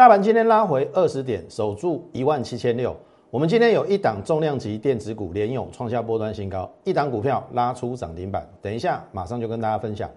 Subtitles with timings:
[0.00, 2.96] 大盘今天拉回二十点，守住一万七千六。
[3.30, 8.48] 我们今天有一档重量级电子股联勇创下波段新高，一档股票拉出涨停板。
[8.62, 10.08] 等一下马上就跟大家分享。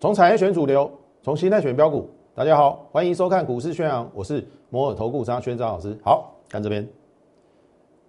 [0.00, 0.90] 从产业选主流，
[1.22, 2.10] 从心态选标股。
[2.34, 5.96] 大家好，欢迎收看股市宣扬，我是摩尔投顾张轩张老师。
[6.02, 6.84] 好看这边，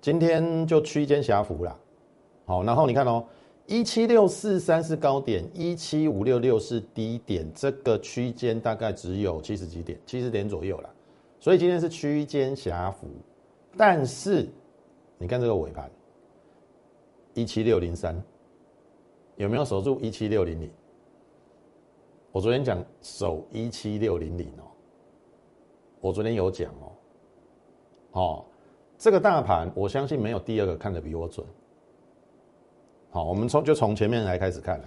[0.04, 1.74] 今天就区间狭幅啦。
[2.44, 3.26] 好，然后你看哦，
[3.68, 10.90] 一七六四三是高点，一七五六六是低点，这个区间大概只有七十几点，七十点左右啦。
[11.40, 13.08] 所以今天是区间狭幅，
[13.78, 14.46] 但是
[15.18, 15.90] 你看这个尾盘，
[17.34, 18.22] 一七六零三
[19.38, 20.70] 有没有守住一七六零零？
[22.34, 24.68] 我昨天讲守一七六零零哦，
[26.02, 26.92] 我昨天有讲哦，
[28.12, 28.46] 哦，
[29.04, 31.46] 这个大盘我相信没有第二个看的比我准。
[33.10, 34.86] 好，我们从就从前面来开始看了，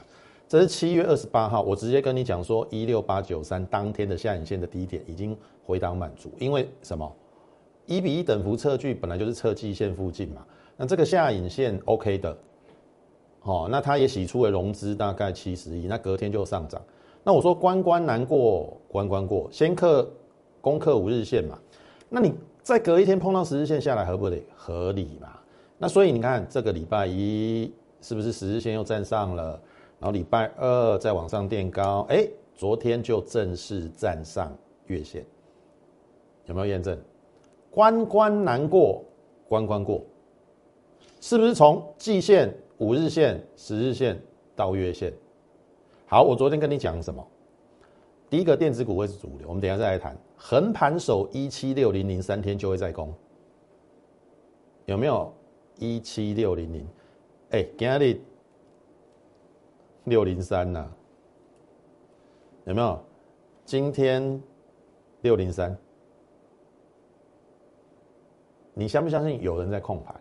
[0.49, 7.15] 这是七月二十八号，我直接跟你讲说一六八九三当天的下影线的低点已经回档满足，因为什么？
[7.85, 10.47] 一比一等幅测距本来就是测季线附近嘛，
[10.79, 12.39] 那这个下影线 OK 的，
[13.43, 16.81] 哦，那它也洗出了融资大概七十亿，那隔天就上涨。
[17.23, 20.11] 那我说关关难过关关过，先克
[20.63, 21.59] 攻克五日线嘛。
[22.09, 22.33] 那你
[22.67, 24.43] 再隔一天碰到十日线下来，合不合理？
[24.57, 25.39] 合理嘛。
[25.79, 29.53] 那所以你看这个礼拜一是不是十日线又站上了？
[30.01, 34.53] 然后礼拜二再往上垫高，哎，昨天就正式站上
[34.87, 35.25] 月线，
[36.47, 36.99] 有没有验证？
[37.71, 39.05] 关关难过
[39.49, 40.03] 关关过，
[41.21, 44.21] 是不是从季线、五日线、十日线
[44.57, 45.13] 到月线？
[46.07, 47.25] 好，我昨天跟你讲什么？
[48.29, 50.17] 第一个电子股会是主流，我们等下再来谈。
[50.37, 53.15] 横盘守一七六零零三天就会再攻，
[54.85, 55.33] 有没有
[55.79, 56.87] 一七六零零？
[57.51, 58.21] 哎，今日
[60.05, 60.89] 六零三呐，
[62.65, 63.01] 有没有？
[63.65, 64.43] 今天
[65.23, 65.77] 六零三，
[68.75, 70.15] 你相不相信有人在控盘？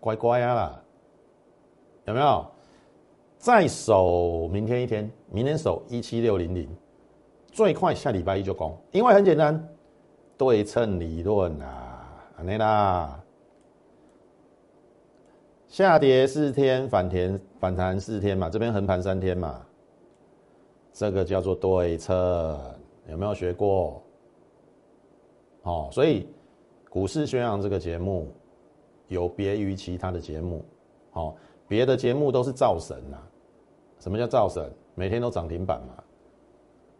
[0.00, 0.84] 乖乖啊啦，
[2.04, 2.46] 有没有？
[3.38, 6.68] 再守明天一天，明天守一七六零零，
[7.58, 9.68] 最快下礼拜一就攻，因为很简单，
[10.36, 13.20] 对称理论啊，安内啦，
[15.66, 19.60] 下跌四天，反弹反弹四天嘛，这边横盘三天嘛，
[20.92, 22.16] 这个叫做对称，
[23.08, 24.00] 有没有学过？
[25.62, 26.28] 哦，所以
[26.88, 28.32] 股市宣扬这个节目
[29.08, 30.64] 有别于其他的节目，
[31.14, 31.34] 哦。
[31.66, 33.16] 别的节目都是造神呐，
[33.98, 34.72] 什么叫造神？
[34.94, 36.04] 每天都涨停板嘛，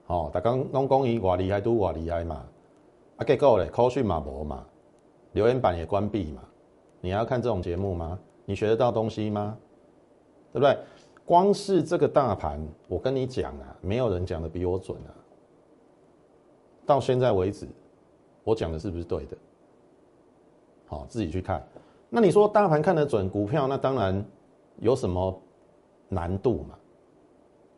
[0.08, 2.44] 哦，大刚拢讲伊偌厉害，都偌厉害嘛，
[3.16, 4.66] 啊，结果嘞，口讯嘛无嘛，
[5.32, 6.42] 留言板也关闭嘛，
[7.00, 8.18] 你要看这种节目吗？
[8.44, 9.56] 你学得到东西吗？
[10.52, 10.76] 对不对？
[11.24, 15.14] 光是这个大盘，我跟你讲啊，没有人讲的比我准啊。
[16.84, 17.66] 到现在为止，
[18.44, 19.36] 我讲的是不是对的？
[20.86, 21.66] 好，自己去看。
[22.10, 24.24] 那你说大盘看得准，股票那当然。
[24.80, 25.36] 有什么
[26.08, 26.78] 难度嘛？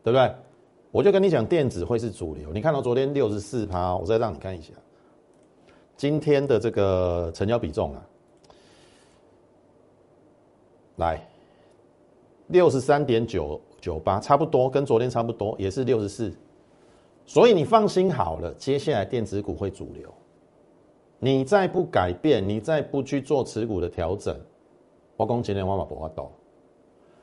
[0.05, 0.35] 对不对？
[0.93, 2.53] 我就跟你讲，电子会是主流。
[2.53, 4.73] 你看到昨天六十四趴，我再让你看一下
[5.97, 8.07] 今天的这个成交比重啊，
[10.97, 11.25] 来
[12.49, 16.33] 六十三点九九八，差不多跟昨天差不多，也是六十四。
[17.25, 20.13] 所以你放心好了，接下来电子股会主流。
[21.21, 24.37] 你再不改变，你再不去做持股的调整，
[25.17, 26.29] 我讲今天我嘛不法度。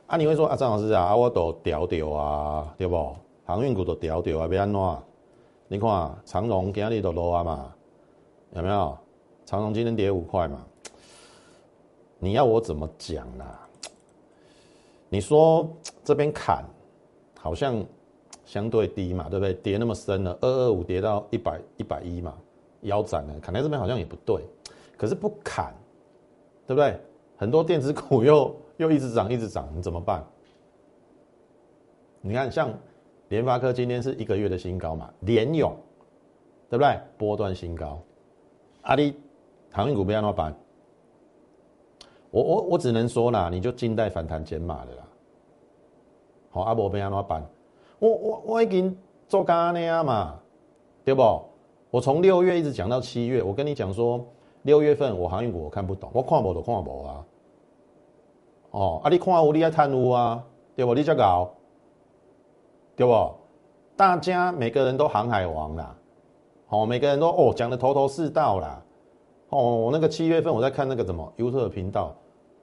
[0.05, 3.13] 啊，你会说啊，张老师啊，我都调调啊，对不？
[3.47, 4.97] 航运股都调调啊，要安怎？
[5.69, 7.73] 你看长荣今日都落啊嘛，
[8.51, 8.97] 有没有？
[9.45, 10.65] 长荣今天跌五块嘛？
[12.19, 13.45] 你要我怎么讲呢？
[15.07, 15.65] 你说
[16.03, 16.65] 这边砍
[17.39, 17.81] 好像
[18.43, 19.53] 相对低嘛，对不对？
[19.53, 22.33] 跌那么深了，二二五跌到一百一百一嘛，
[22.81, 24.43] 腰斩了，砍在这边好像也不对。
[24.97, 25.73] 可是不砍，
[26.65, 26.99] 对不对？
[27.37, 28.53] 很多电子股又。
[28.77, 30.23] 又一直涨，一直涨，你怎么办？
[32.21, 32.71] 你看，像
[33.29, 35.75] 联发科今天是一个月的新高嘛，联勇，
[36.69, 36.99] 对不对？
[37.17, 37.99] 波段新高，
[38.81, 39.13] 阿里
[39.71, 40.55] 航运股不要那么板，
[42.31, 45.03] 我我我只能说啦，你就静待反弹减码的啦。
[46.49, 47.45] 好，阿伯不要那么板，
[47.99, 48.97] 我我我已经
[49.27, 50.39] 做干那样嘛，
[51.03, 51.41] 对不？
[51.89, 54.25] 我从六月一直讲到七月，我跟你讲说，
[54.63, 57.25] 六月份我航运股我看不懂，我看不懂看不懂啊。
[58.71, 59.09] 哦，啊！
[59.09, 60.43] 你看有你爱贪污啊，
[60.75, 60.93] 对不？
[60.93, 61.49] 你才搞，
[62.97, 63.31] 对不？
[63.95, 65.95] 大家每个人都航海王啦，
[66.67, 68.83] 哦，每个人都哦讲的头头是道啦，
[69.49, 72.15] 哦，那个七月份我在看那个什么优特频道，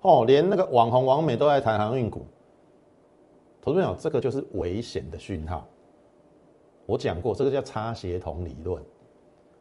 [0.02, 2.26] 哦，连那个网红王美都在谈航运股。
[3.62, 5.66] 投资朋友，这个就是危险的讯号。
[6.84, 8.82] 我讲过，这个叫差协同理论。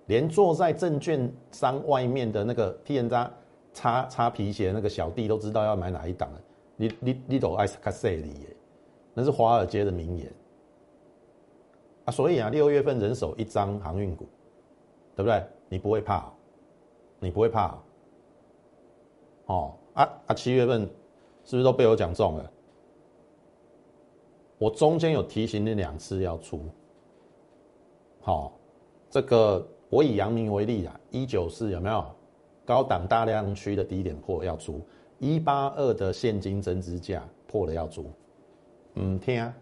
[0.08, 3.32] 连坐在证券商外面的那个替人家
[3.72, 6.42] 擦擦皮鞋那个小弟都知道要买哪一档了。
[6.76, 8.56] 你你你都爱卡塞里耶，
[9.14, 10.30] 那是华尔街的名言
[12.06, 12.12] 啊。
[12.12, 14.28] 所以啊，六月份人手一张航运股，
[15.16, 15.44] 对不对？
[15.70, 16.32] 你不会怕，
[17.20, 17.78] 你不会怕。
[19.46, 20.34] 哦啊啊！
[20.34, 20.82] 七月份
[21.44, 22.52] 是不是都被我讲中了？
[24.58, 26.62] 我中间有提醒你两次要出。
[28.22, 28.54] 好，
[29.10, 32.06] 这个我以阳明为例啊，一九四有没有
[32.66, 34.82] 高档大量区的低点破要出？
[35.20, 38.06] 一八二的现金增值价破了要出？
[39.00, 39.54] 唔听，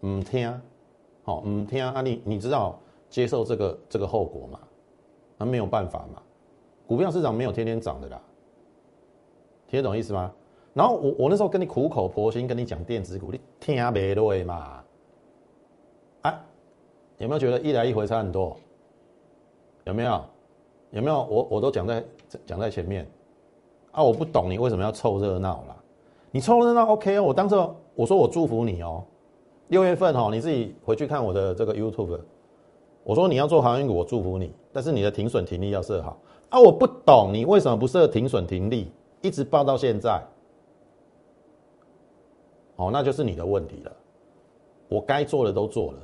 [0.00, 0.60] 唔听，
[1.22, 2.00] 好唔听啊！
[2.02, 2.78] 你你知道
[3.08, 4.58] 接受这个这个后果吗？
[5.36, 6.22] 那没有办法嘛，
[6.86, 8.20] 股票市场没有天天涨的啦。
[9.68, 10.32] 听得懂意思吗？
[10.72, 14.82] 然后我我那时候跟你苦口婆心跟你讲电子股，你听没对嘛？
[16.22, 16.44] 啊，
[17.18, 18.56] 有没有觉得一来一回差很多？
[19.84, 20.24] 有没有？
[20.90, 21.24] 有没有？
[21.24, 22.04] 我我都讲在
[22.46, 23.08] 讲在前面
[23.92, 24.02] 啊！
[24.02, 25.76] 我不懂你为什么要凑热闹啦？
[26.30, 27.54] 你凑热闹 OK 哦，我当时
[27.94, 29.04] 我说我祝福你哦。
[29.70, 32.20] 六月份哦，你自己回去看我的这个 YouTube，
[33.04, 36.60] 我说你要做航运股，我祝福你，但是你的停损停利要设好啊！
[36.60, 38.90] 我不懂你为什么不设停损停利？
[39.22, 40.26] 一直报到现在，
[42.76, 43.92] 哦，那就是你的问题了。
[44.88, 45.98] 我该做的都做了，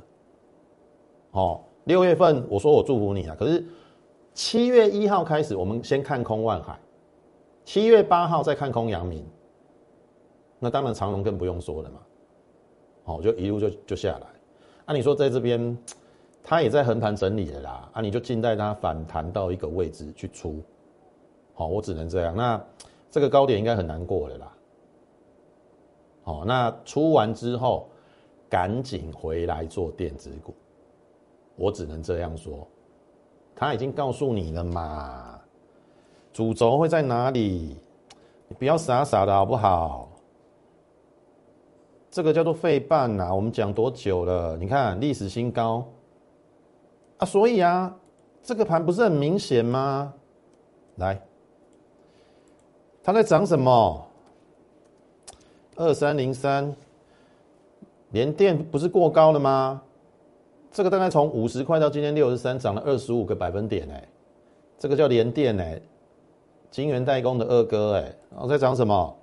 [1.31, 3.65] 哦，六月份我说我祝福你啊，可是
[4.33, 6.79] 七月一号开始，我们先看空万海，
[7.65, 9.25] 七月八号再看空阳明，
[10.57, 11.99] 那当然长隆更不用说了嘛，
[13.07, 14.27] 哦，就一路就就下来。
[14.85, 15.77] 啊，你说在这边，
[16.43, 20.61] 它也在横盘整理的啦，啊，你就静待它反弹到一个位置去出，
[21.55, 22.33] 好，我只能这样。
[22.33, 22.63] 那。
[23.09, 24.51] 这个高点应该很难过了啦。
[26.23, 27.87] 好，那出完之后，
[28.49, 30.53] 赶紧回来做电子股。
[31.55, 32.67] 我只能这样说，
[33.55, 35.39] 他已经告诉你了嘛，
[36.33, 37.77] 主轴会在哪里？
[38.49, 40.09] 你不要傻傻的好不好？
[42.17, 44.57] 这个叫做费半呐，我们讲多久了？
[44.57, 45.87] 你看历史新高
[47.19, 47.95] 啊，所以啊，
[48.41, 50.11] 这个盘不是很明显吗？
[50.95, 51.21] 来。
[53.03, 54.03] 它在涨什么？
[55.75, 56.75] 二三零三，
[58.09, 59.79] 连电不是过高了吗？
[60.71, 64.03] 这个大概从五十块到今天六十三，涨了二十五个百分点哎，
[64.79, 65.79] 这个叫连电哎，
[66.71, 69.15] 金源代工的二哥哎，然后在涨什么？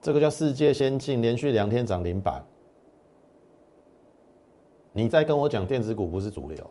[0.00, 2.44] 这个叫世界先进，连续两天涨零板。
[4.92, 6.64] 你在跟我讲电子股不是主流，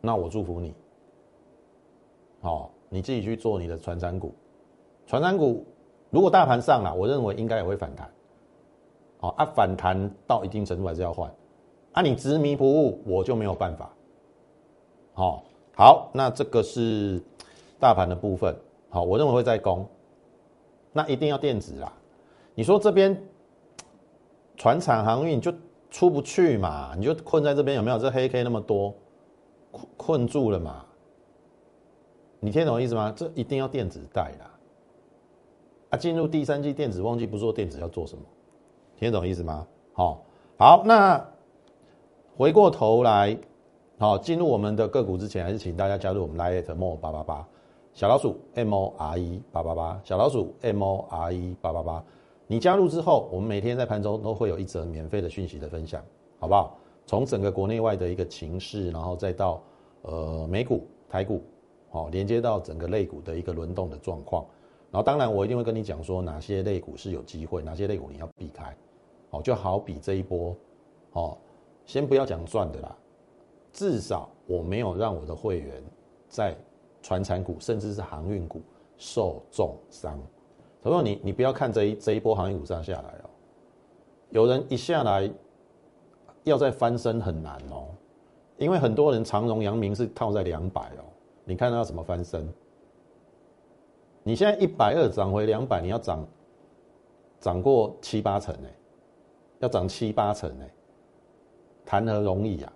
[0.00, 0.74] 那我祝福你，
[2.40, 2.70] 好。
[2.90, 4.32] 你自己去做你的传山股，
[5.04, 5.66] 传山股
[6.10, 8.08] 如果大盘上了，我认为应该也会反弹。
[9.18, 11.28] 好啊，反弹到一定程度还是要换。
[11.90, 13.90] 啊，你执迷不悟，我就没有办法。
[15.12, 15.42] 好，
[15.74, 17.20] 好，那这个是
[17.80, 18.56] 大盘的部分。
[18.90, 19.84] 好，我认为会在攻，
[20.92, 21.92] 那一定要电子啦。
[22.54, 23.20] 你说这边
[24.56, 25.52] 船产航运就
[25.90, 26.94] 出不去嘛？
[26.96, 27.98] 你就困在这边有没有？
[27.98, 28.94] 这黑 K 那么多，
[29.70, 30.84] 困困住了嘛？
[32.40, 33.12] 你听懂意思吗？
[33.16, 34.50] 这一定要电子带啦！
[35.90, 38.22] 啊，进入第三季电子旺季，不做电子要做什么？
[38.96, 39.66] 听懂意思吗？
[39.92, 40.22] 好，
[40.56, 41.24] 好，那
[42.36, 43.36] 回过头来，
[43.98, 47.48] 好，进入我们的个股之前，还是请大家加入我们 Lite More 八八八
[47.92, 52.04] 小老鼠 M O R E 八八八小老鼠 M O R E 八八八。
[52.46, 56.04] 你加入之后，我们每天在盘中都会有一则免费的讯息的分享，
[56.38, 56.76] 好不好？
[57.06, 59.62] 从整个国内外的一个情势，然后再到
[60.02, 61.42] 呃美股、台股。
[61.90, 64.44] 哦，连接到整个类股的一个轮动的状况，
[64.90, 68.76] 然后当然我一定会跟你讲说哪些类股是有机会，哪些类股你要避开。
[69.30, 70.56] 哦，就好比这一波，
[71.12, 71.38] 哦，
[71.86, 72.96] 先不要讲赚的啦，
[73.72, 75.80] 至少我没有让我的会员
[76.28, 76.52] 在
[77.00, 78.60] 传产股甚至是航运股
[78.96, 80.18] 受重伤。
[80.84, 83.30] 朋友，你你不要看这一这一波航运股上下来哦，
[84.28, 85.30] 有人一下来
[86.42, 87.86] 要再翻身很难哦，
[88.58, 91.04] 因为很多人长荣、阳明是套在两百哦。
[91.46, 92.46] 你看到怎么翻身？
[94.22, 96.22] 你现在一百二涨回两百，你要涨
[97.40, 98.68] 涨过七八成呢，
[99.60, 100.66] 要涨七八成呢，
[101.86, 102.70] 谈何容易呀？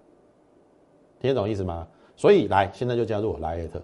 [1.20, 1.86] 听得懂意思吗？
[2.16, 3.82] 所以来，现在就加入我 Lite，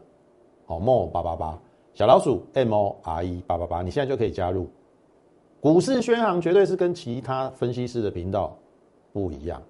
[0.64, 1.62] 好，More 八八八
[1.94, 4.68] 小老鼠 M O R E 八八八，你现在就可以加入。
[5.60, 8.56] 股市宣行绝对是跟其他分析师的频道
[9.12, 9.62] 不一样，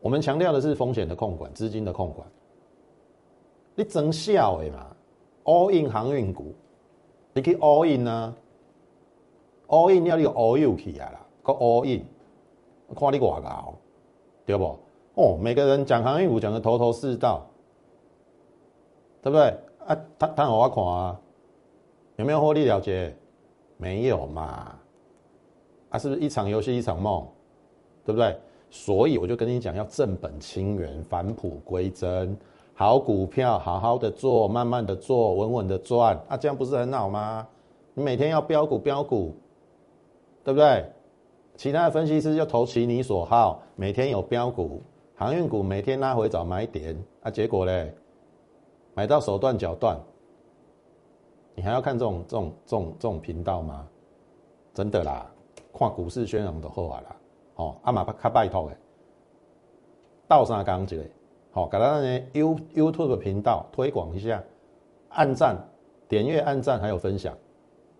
[0.00, 2.26] 我们强调的是风险的控管，资金的控管。
[3.74, 4.86] 你真笑的嘛
[5.44, 6.54] ？all in 航运股，
[7.34, 8.34] 你去 all in 啊
[9.68, 12.02] ，all in 要你 all you 去啊啦，个 all in，
[12.96, 13.74] 看你外高，
[14.46, 14.78] 对不？
[15.14, 17.46] 哦，每个人讲航运股讲的头头是道，
[19.20, 19.54] 对不对？
[19.86, 21.20] 啊，他他好我看啊，
[22.16, 23.14] 有没有获利了结？
[23.76, 24.74] 没有嘛？
[25.90, 27.26] 啊，是不是一场游戏一场梦？
[28.04, 28.38] 对不对？
[28.70, 32.36] 所以我就跟你讲，要正本清源，返璞归真。
[32.74, 37.46] 好股票，好好的做，慢慢的做，稳稳的赚，啊，这样不是很好吗？
[37.94, 39.34] 你每天要标股标股，
[40.42, 40.84] 对不对？
[41.54, 44.82] 其他的分析师就投其你所好，每天有标股，
[45.14, 47.94] 航运股每天拉回找买点，啊，结果嘞，
[48.94, 50.00] 买到手断脚断，
[51.54, 53.86] 你还要看这种这种这种这种频道吗？
[54.74, 55.30] 真的啦，
[55.72, 57.16] 看股市宣扬的后啊啦，
[57.56, 58.76] 哦，阿玛巴卡拜托诶，
[60.26, 61.10] 倒三缸之类。
[61.50, 64.42] 好，给大家 You YouTube 频道推广一下，
[65.10, 65.56] 按赞、
[66.08, 67.36] 点阅、按赞还有分享。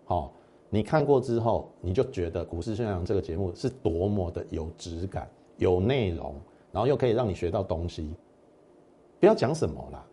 [0.05, 0.33] 好，
[0.69, 6.33] 你看过之后，你就觉得股市宣扬这个节目是多么的有质感、有内容，
[6.71, 8.15] 然后又可以让你学到东西。
[9.19, 10.03] 不要讲什么啦，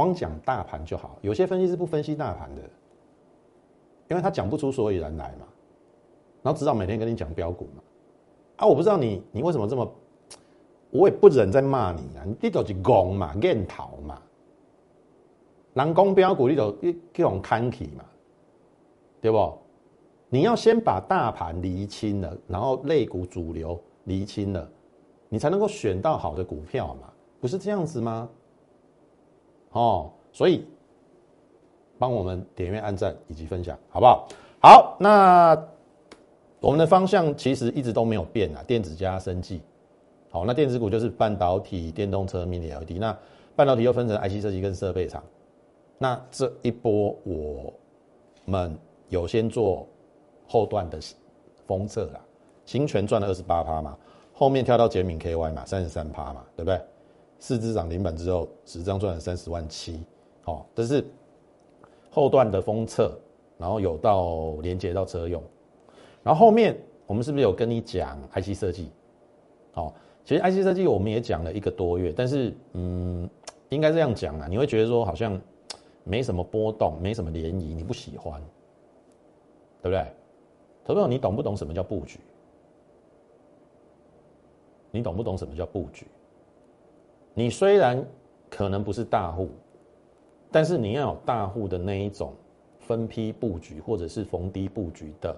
[0.00, 1.18] 光讲大盘就好。
[1.20, 2.62] 有些分析是不分析大盘的，
[4.08, 5.46] 因为他讲不出所以然来嘛。
[6.42, 7.82] 然后只好每天跟你讲标股嘛。
[8.56, 9.94] 啊，我不知道你你为什么这么。
[10.90, 12.24] 我也不忍再骂你啊！
[12.40, 14.20] 你就是戆嘛，硬逃嘛。
[15.74, 18.02] 人讲标股，你就一这种看起嘛，
[19.20, 19.52] 对不？
[20.30, 24.66] 你要先把大盘厘清了，然后类股主流厘清了，
[25.28, 28.28] 你才能够选到好的股票嘛，不是这样子吗？
[29.72, 30.66] 哦，所以
[31.98, 34.28] 帮我们点阅、按赞以及分享，好不好？
[34.62, 35.56] 好，那
[36.60, 39.62] 我们的方向其实一直都没有变啊，电子加生技。
[40.30, 42.98] 好，那电子股就是半导体、电动车、Mini LED。
[42.98, 43.16] 那
[43.56, 45.22] 半导体又分成 IC 设计跟设备厂。
[45.98, 47.72] 那这一波我
[48.44, 49.86] 们有先做
[50.46, 50.98] 后段的
[51.66, 52.20] 封测啦，
[52.64, 53.96] 新全赚了二十八趴嘛，
[54.32, 56.80] 后面跳到捷敏 KY 嘛，三十三趴嘛，对不对？
[57.40, 60.00] 四只涨停板之后，十张赚了三十万七。
[60.42, 61.04] 好，这是
[62.10, 63.18] 后段的封测，
[63.58, 65.42] 然后有到连接到车用。
[66.22, 68.90] 然后后面我们是不是有跟你讲 IC 设计？
[69.72, 69.92] 好。
[70.22, 73.28] 其实 IC 设计我们也讲了一个多月，但是嗯，
[73.70, 75.40] 应该这样讲啊，你会觉得说好像
[76.04, 78.40] 没什么波动，没什么涟漪，你不喜欢，
[79.82, 80.06] 对不对？
[80.84, 82.20] 投朋友，你懂不懂什么叫布局？
[84.90, 86.06] 你懂不懂什么叫布局？
[87.34, 88.04] 你虽然
[88.48, 89.48] 可能不是大户，
[90.50, 92.34] 但是你要有大户的那一种
[92.78, 95.34] 分批布局或者是逢低布局的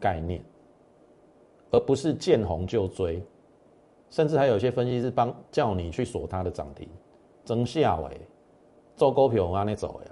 [0.00, 0.42] 概念，
[1.70, 3.22] 而不是见红就追。
[4.10, 6.88] 甚至还有一些分析师帮叫你去锁它的涨停，
[7.44, 8.20] 增下尾，
[8.96, 10.10] 做股票往那走呀。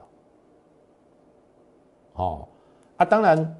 [2.17, 2.47] 哦，
[2.99, 3.57] 啊，当然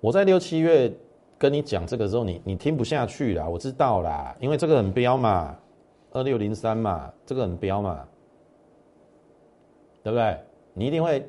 [0.00, 0.92] 我在六七月
[1.38, 5.56] 跟你讲这个时候，你你听不下去啦，我知道啦，因为这个很标嘛，
[6.16, 8.08] 二六零三嘛，这个很标嘛，
[10.02, 10.40] 对不对？
[10.72, 11.28] 你一定会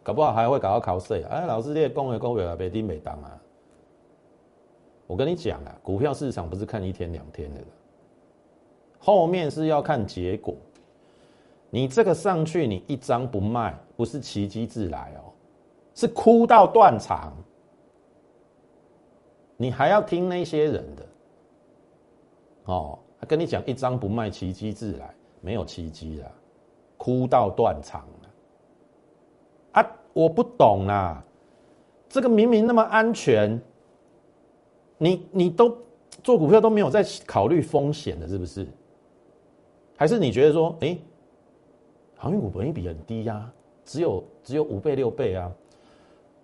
[0.00, 3.36] 搞不好还会搞到考试哎，老师这讲的股票啊，别听没当啊。
[5.08, 7.60] 我跟你讲啊，股票市场不是看一天两天的，
[9.00, 10.54] 后面是要看结果。
[11.68, 15.34] 你这个上去，你一张不卖，不是奇迹自来哦，
[15.96, 17.32] 是哭到断肠。
[19.56, 21.06] 你还要听那些人的
[22.66, 22.98] 哦？
[23.26, 26.30] 跟你讲一张不卖，奇迹自来，没有奇迹啊，
[26.96, 28.04] 哭到断肠
[29.72, 29.86] 啊！
[30.12, 31.22] 我不懂啊，
[32.08, 33.60] 这个明明那么安全。
[34.98, 35.76] 你你都
[36.22, 38.66] 做股票都没有在考虑风险的，是不是？
[39.94, 40.96] 还是你觉得说，哎，
[42.16, 43.52] 航运股本益比很低呀，
[43.84, 45.52] 只有只有五倍六倍啊？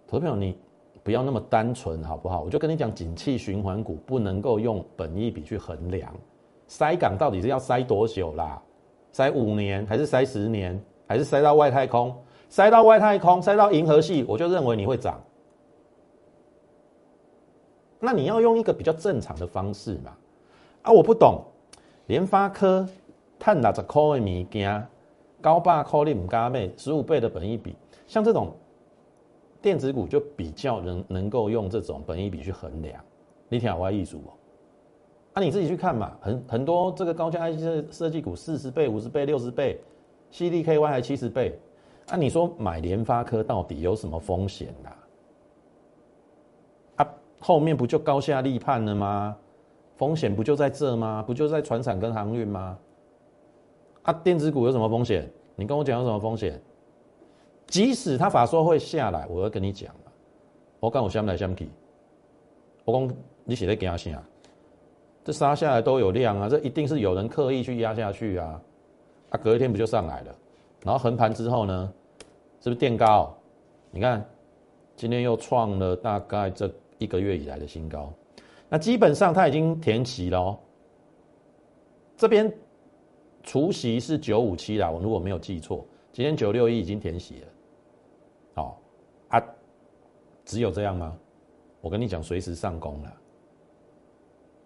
[0.07, 0.59] 投票你
[1.03, 2.43] 不要那么单纯好不好？
[2.43, 6.15] 我就跟你讲，景气循环股不能够用本益比去衡量，
[6.73, 8.59] 塞港到底是要塞多久啦？
[9.13, 12.17] 塞五年还是塞十年，还是塞到外太空？
[12.49, 15.21] 塞到外太空，塞到银河系，我就认为你会涨。
[18.01, 20.17] 那你要用一个比较正常的方式嘛？
[20.81, 21.43] 啊，我不懂，
[22.07, 22.89] 联发科
[23.39, 24.87] 探六十块的物件，
[25.43, 27.77] 高八块你唔加咩，十五倍的本益比，
[28.07, 28.51] 像这种
[29.61, 32.99] 电子股就比较能能够用这种本益比去衡量。
[33.51, 34.23] 你听我意思不？
[35.35, 39.81] 啊，你自己去看嘛，很很多这个高价 IC 设计股四十倍、五十倍、六十倍
[40.33, 41.59] ，CDKY 还七十倍，
[42.09, 44.91] 啊，你说买联发科到底有什么风险呐？
[47.45, 49.37] 后面不就高下立判了吗？
[49.97, 51.25] 风险不就在这吗？
[51.27, 52.79] 不就在船产跟航运吗？
[54.03, 55.29] 啊，电子股有什么风险？
[55.57, 56.63] 你跟我讲有什么风险？
[57.67, 59.93] 即使它法说会下来，我要跟你讲
[60.79, 61.69] 我讲我相来相去，
[62.85, 64.23] 我讲你写在给他信啊，
[65.25, 68.61] 这杀下来都有量啊，这一定是有人刻意去压下去啊，
[69.31, 70.35] 啊，隔一天不就上来了？
[70.83, 71.93] 然后横盘之后呢，
[72.61, 73.33] 是不是垫高？
[73.91, 74.25] 你看
[74.97, 78.13] 今天又创了大概这一个月以来的新高，
[78.69, 80.59] 那基本上它已经填齐了哦。
[82.17, 82.53] 这边
[83.43, 87.47] 除息是九五七啦，我如果没有记错，今天九六一已经填息了。
[88.55, 88.81] 好
[89.29, 89.43] 啊，
[90.45, 91.17] 只有这样吗？
[91.81, 93.13] 我跟你讲，随时上攻了。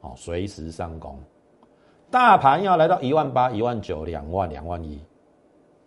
[0.06, 1.18] 好，随时上攻，
[2.12, 5.02] 大盘要来到一万八、一万九、两万、两万一。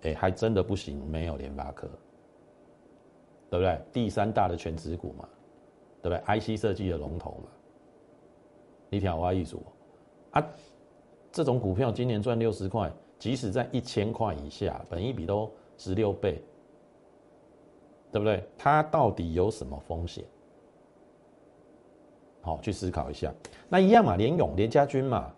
[0.02, 1.88] 哎，还真的不行，没有联发科，
[3.50, 3.82] 对不对？
[3.94, 5.28] 第三大的全指股嘛，
[6.02, 7.50] 对不对？IC 设计的龙头嘛，
[8.90, 9.62] 你挑我一组
[10.32, 10.46] 啊？
[11.32, 16.42] 这种股票今年赚六十块，即使在一千块以下，本一比都十六倍，
[18.12, 18.44] 对不对？
[18.58, 20.26] 它到底有什么风险？
[22.50, 23.34] 好，去思考一下。
[23.70, 25.32] 那一样嘛，联勇、联家军嘛，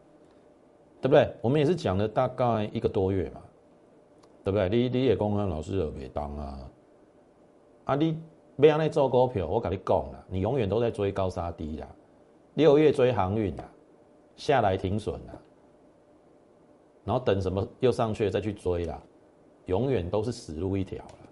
[1.02, 1.30] 对不对？
[1.42, 3.42] 我们也是讲了大概一个多月嘛。
[4.44, 4.70] 对不对？
[4.70, 6.72] 你你也讲啊，老师也袂当啊。
[7.84, 8.18] 啊，你
[8.58, 11.88] 要安尼做股票，我跟你讲啦，你永远都在追高杀低啦。
[12.56, 13.64] 六月追航运啦，
[14.36, 15.34] 下来停损啦，
[17.06, 19.00] 然后等什么又上去再去追啦，
[19.68, 21.30] 永远都是死路一条了。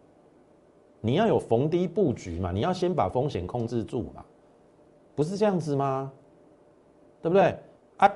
[1.02, 4.24] 你要有逢低布局嘛，你要先把风险控制住嘛，
[5.20, 6.10] 不是这样子吗？
[7.22, 7.54] 对不对？
[7.98, 8.10] 啊，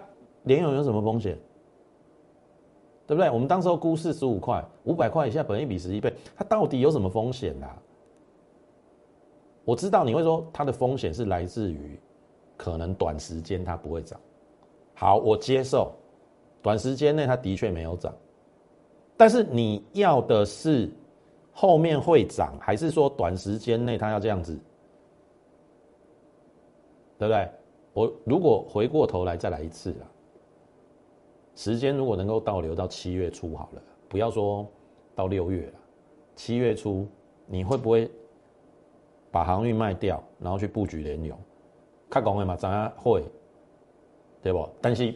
[0.44, 1.38] 联勇有什么风险？
[3.06, 3.30] 对不对？
[3.30, 7.76] 我们当时候估四十五块，五百块以下，本一比十一倍，它到底有什么风险啊？
[9.66, 12.00] 我知道你会说它的风险是来自于
[12.56, 14.18] 可能短时间它不会涨。
[14.94, 15.92] 好，我接受，
[16.62, 18.16] 短时间内它的确没有涨，
[19.18, 20.90] 但是你要的是
[21.52, 24.58] 后面会涨，还是说短时间内它要这样子？
[27.18, 27.50] 对不对？
[27.94, 30.10] 我如果回过头来再来一次啊。
[31.56, 34.68] 时间如果能够倒流到七月初好了，不要说
[35.14, 35.74] 到六月了，
[36.36, 37.08] 七月初
[37.46, 38.10] 你会不会
[39.30, 41.38] 把航运卖掉，然后去布局联勇？
[42.10, 43.24] 看讲的嘛，怎样会？
[44.42, 44.68] 对不？
[44.82, 45.14] 但是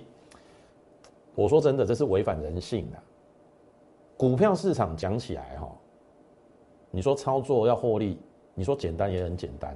[1.34, 2.98] 我说真的，这是违反人性的。
[4.16, 5.68] 股票市场讲起来哈，
[6.92, 8.20] 你说操作要获利，
[8.54, 9.76] 你说简单也很简单，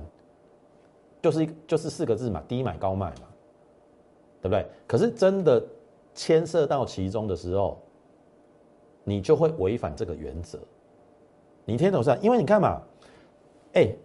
[1.22, 3.28] 就是一就是四个字嘛，低买高卖嘛，
[4.42, 4.66] 对不对？
[4.88, 5.62] 可是真的。
[6.14, 7.82] 牵涉到其中的时候，
[9.06, 10.60] 你就会违反这个原则。
[11.64, 12.20] 你听懂是？
[12.22, 12.82] 因为你看嘛，
[13.72, 13.96] 哎，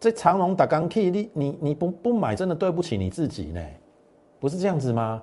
[0.00, 3.62] 这长龙打钢 K，你你你不不买，真的对不起你自己呢，
[4.40, 5.22] 不是这样子吗？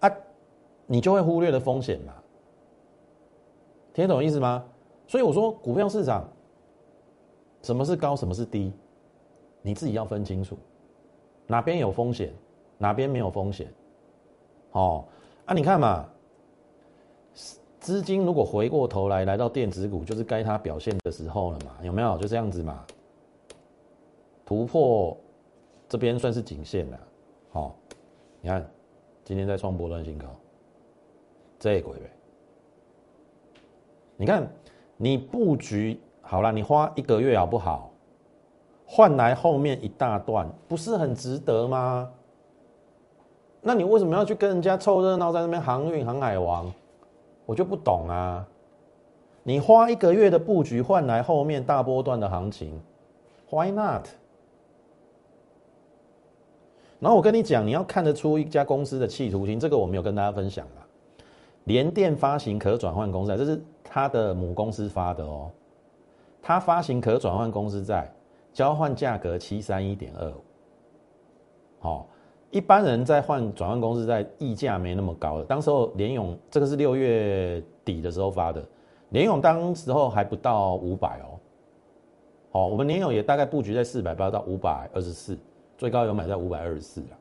[0.00, 0.12] 啊，
[0.84, 2.12] 你就会忽略了风险嘛。
[3.94, 4.62] 听懂意思吗？
[5.06, 6.28] 所以我说，股票市场
[7.62, 8.70] 什么是高，什么是低，
[9.68, 10.56] 你自己要分清楚，
[11.46, 12.32] 哪边有风险，
[12.78, 13.70] 哪边没有风险。
[14.72, 15.04] 哦，
[15.44, 16.08] 啊，你看嘛，
[17.78, 22.16] 资金如果回过头来来到电子股，就是该它表现的时候了嘛，有没有？
[22.16, 22.82] 就这样子嘛，
[24.46, 25.14] 突破
[25.86, 26.98] 这边算是颈线了。
[27.50, 27.76] 好，
[28.40, 28.66] 你看
[29.22, 30.28] 今天在创波段新高，
[31.58, 32.10] 这鬼呗。
[34.16, 34.50] 你看
[34.96, 37.87] 你布局好了，你花一个月好不好？
[38.90, 42.10] 换来后面一大段，不是很值得吗？
[43.60, 46.72] 那你为什么要去跟人家凑热闹，在那边航运航海王？
[47.44, 48.46] 我就不懂啊！
[49.42, 52.80] 你花一个月的布局换来后面大波段的行情
[53.50, 54.06] ，Why not？
[56.98, 60.80] 然后我跟你讲，你要看得出一家公司的企图心，这个我没有跟大家分享啊。
[61.64, 65.50] 联电发行可转换公司债，这是它的母公司发的哦。
[66.40, 68.10] 它发行可转换公司债，
[68.58, 70.42] 交换价格七三一点二五，
[71.78, 72.08] 好。
[72.50, 75.44] 一般人在换转换公司，在溢价没那么高的。
[75.44, 78.66] 当时候联勇这个是六月底的时候发的，
[79.10, 81.38] 联勇当时候还不到五百哦。
[82.50, 85.38] 好，我们联勇也大概布局在四百八到五百二十四，
[85.76, 87.14] 最高有买在五百二十四啊。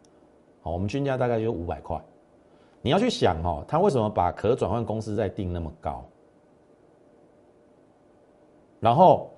[0.64, 2.02] 好，我们均价大概就五百块。
[2.82, 6.04] 你要去想哦，他为什么把可转换公司再定那么高？
[8.80, 9.30] 然后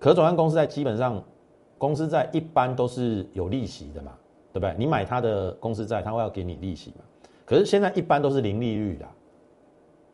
[0.00, 1.22] 可转换公司债基本上
[1.78, 4.10] 公司债一般都是有利息的嘛。
[4.52, 4.74] 对不对？
[4.76, 7.04] 你买他的公司债，他会要给你利息嘛？
[7.46, 9.08] 可是现在一般都是零利率的，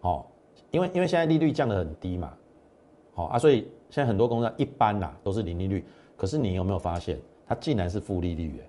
[0.03, 0.27] 哦，
[0.71, 2.35] 因为因为现在利率降得很低嘛，
[3.15, 5.83] 好啊，所以现在很多公司一般呐都是零利率。
[6.19, 8.61] 可是你有没有发现，它竟然是负利率？
[8.63, 8.69] 哎，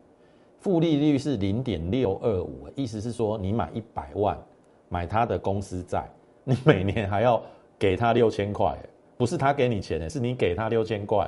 [0.62, 4.42] 负利率是零点六二五，意思是说你买一百万
[4.88, 6.10] 买他的公司债，
[6.46, 7.44] 你每年还要
[7.78, 8.74] 给他六千块，
[9.18, 11.28] 不是他给你钱的，是你给他六千块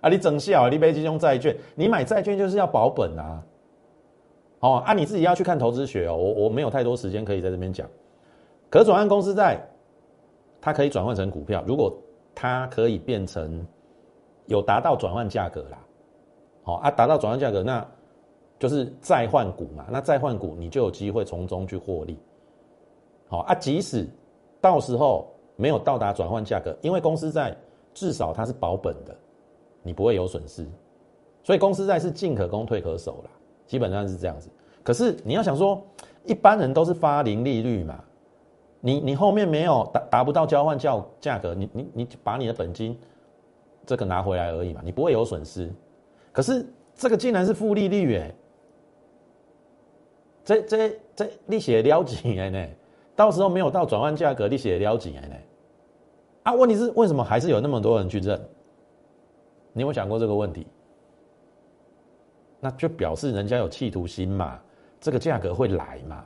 [0.00, 0.10] 啊！
[0.10, 3.42] 你整笑，你买这种债券，你买债券就是要保本啊！
[4.60, 7.88] 哦，啊，你自己要去看投资学哦，我我没有太多时间可以在这边讲。
[8.68, 9.60] 可转换公司债，
[10.60, 11.92] 它可以转换成股票，如果
[12.34, 13.66] 它可以变成
[14.46, 15.78] 有达到转换价格啦，
[16.62, 17.86] 好啊，达到转换价格，那
[18.58, 22.18] 就是再换股嘛，那再换股你就有机会从中去获利。
[23.28, 24.06] 好啊，即使
[24.60, 25.26] 到时候
[25.62, 27.56] 没有到达转换价格，因为公司债
[27.94, 29.16] 至少它是保本的，
[29.80, 30.66] 你不会有损失，
[31.44, 33.30] 所以公司债是进可攻退可守啦。
[33.64, 34.50] 基本上是这样子，
[34.82, 35.80] 可是你要想说，
[36.24, 38.02] 一般人都是发零利率嘛，
[38.80, 42.98] 你你后面没有达达不到交换价价格，你你你把你的本金
[43.86, 45.72] 这个拿回来而已嘛，你不会有损失。
[46.32, 48.34] 可是这个竟然是负利率哎，
[50.44, 52.66] 这这这利息了几年呢？
[53.14, 55.36] 到时候没有到转换价格，利息了几年呢？
[56.42, 58.40] 啊，问题是为什么还是有那么多人去认？
[59.72, 60.66] 你有没有想过这个问题？
[62.60, 64.60] 那就表示人家有企图心嘛，
[65.00, 66.24] 这个价格会来嘛？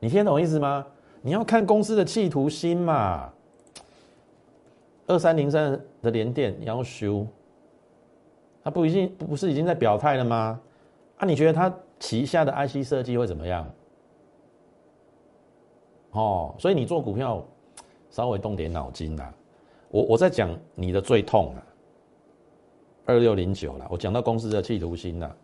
[0.00, 0.86] 你听懂意思吗？
[1.20, 3.32] 你要看公司的企图心嘛。
[5.06, 7.26] 二三零三的连电要修，
[8.62, 10.60] 他不已经不是已经在表态了吗？
[11.16, 13.66] 啊，你觉得他旗下的 IC 设计会怎么样？
[16.10, 17.44] 哦，所以你做股票
[18.10, 19.32] 稍微动点脑筋啦。
[19.90, 21.62] 我我在讲你的最痛啊。
[23.06, 25.34] 二六零九了，我讲到公司的企图心了。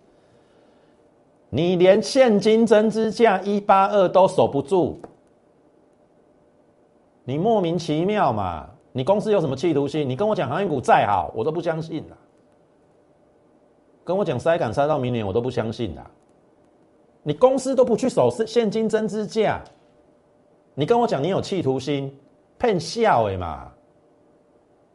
[1.49, 4.97] 你连现金增资价一八二都守不住，
[7.25, 8.69] 你莫名其妙嘛？
[8.93, 10.07] 你公司有什么企图心？
[10.07, 12.17] 你跟我讲航运股再好，我都不相信啦。
[14.05, 16.11] 跟我讲塞港塞到明年，我都不相信啦。
[17.23, 19.63] 你公司都不去守现金增资价，
[20.75, 22.15] 你跟我讲你有企图心，
[22.65, 23.71] 骗笑哎嘛！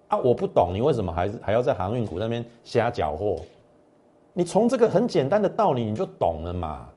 [0.07, 3.35] 啊，我不懂你为什么还还要在航运股那边瞎搅和？
[4.33, 6.89] 你从这个很简单的道理你就懂了嘛？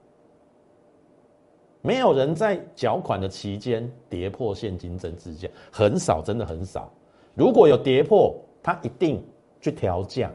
[1.82, 6.90] 没有人在缴款的期间跌破现金增值价，很少，真的很少。
[7.34, 9.22] 如果有跌破，他一定
[9.60, 10.32] 去调降，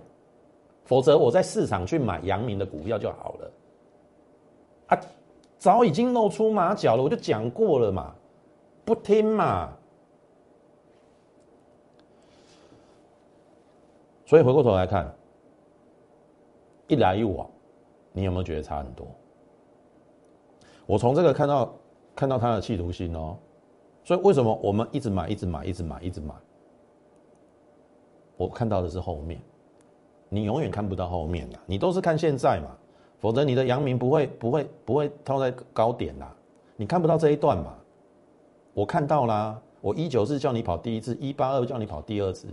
[0.83, 3.51] 否则我在市场去买阳明的股票就好了。
[4.89, 4.99] 啊，
[5.57, 8.13] 早已经露出马脚了，我就讲过了嘛，
[8.85, 9.73] 不听嘛。
[14.27, 15.09] 所以回过头来看，
[16.89, 17.49] 一来一往，
[18.11, 19.07] 你有没有觉得差很多？
[20.85, 21.73] 我从这个看到
[22.13, 23.37] 看到他的企图心哦，
[24.03, 26.33] 所以为什么我们一直买，一直买，一直买，一直买？
[28.35, 29.39] 我看到的是后面，
[30.27, 32.75] 你永远看不到后面的，你都是看现在嘛，
[33.19, 36.35] 否则你的阳明不会不会不会套在高点啦，
[36.75, 37.73] 你看不到这一段嘛？
[38.73, 42.49] 我看到啦，我一九四叫你跑第一次，一八二叫你跑第二次。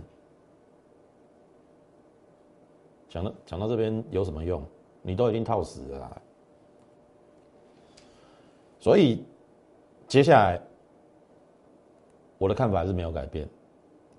[3.15, 4.61] 讲到讲到这边有什么用？
[5.01, 6.21] 你都已经套死了，
[8.77, 9.23] 所以
[10.05, 10.59] 接下来
[12.37, 13.47] 我的看法是没有改变，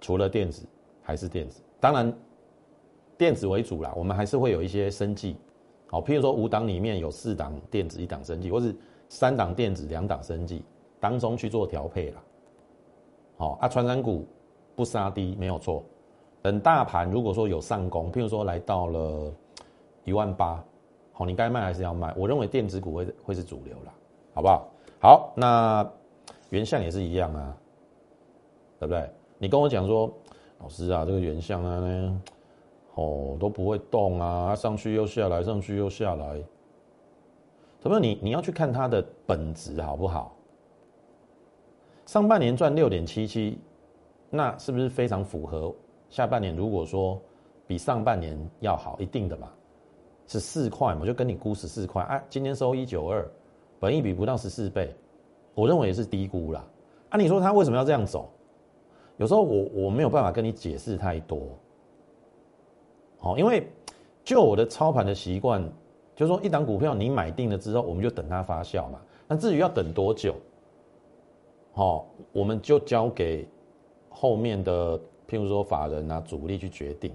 [0.00, 0.64] 除了电子
[1.02, 2.10] 还是电子，当然
[3.18, 5.36] 电子为主啦，我们还是会有一些生计，
[5.88, 8.74] 好，譬如说五档里面有四档电子，一档生计，或是
[9.10, 10.64] 三档电子，两档生计
[10.98, 12.24] 当中去做调配啦。
[13.36, 14.24] 好，啊，传染股
[14.74, 15.84] 不杀低没有错。
[16.46, 19.34] 等大盘如果说有上攻，譬如说来到了
[20.04, 20.64] 一万八，
[21.12, 22.14] 好，你该卖还是要卖？
[22.16, 23.92] 我认为电子股会会是主流啦，
[24.32, 24.68] 好不好？
[25.00, 25.84] 好，那
[26.50, 27.56] 原相也是一样啊，
[28.78, 29.10] 对不对？
[29.38, 30.08] 你跟我讲说，
[30.60, 32.20] 老师啊，这个原相啊，
[32.94, 36.40] 哦都不会动啊，上去又下来，上去又下来，
[37.80, 40.32] 怎么你你要去看它的本质好不好？
[42.06, 43.58] 上半年赚六点七七，
[44.30, 45.74] 那是不是非常符合？
[46.16, 47.20] 下半年如果说
[47.66, 49.52] 比上半年要好，一定的嘛，
[50.26, 52.24] 是四块嘛，就跟你估十四块啊。
[52.30, 53.30] 今天收一九二，
[53.78, 54.90] 本益比不到十四倍，
[55.54, 56.64] 我认为也是低估啦。
[57.10, 58.30] 啊，你说他为什么要这样走？
[59.18, 61.38] 有时候我我没有办法跟你解释太多。
[63.18, 63.68] 好，因为
[64.24, 65.62] 就我的操盘的习惯，
[66.14, 68.98] 就是说一档股票你买定了之后，我们就等它发酵嘛。
[69.28, 70.34] 那至于要等多久，
[71.74, 73.46] 好，我们就交给
[74.08, 74.98] 后面的。
[75.28, 77.12] 譬如说法人啊，主力去决定，